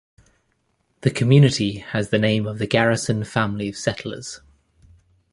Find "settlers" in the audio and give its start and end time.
3.77-4.41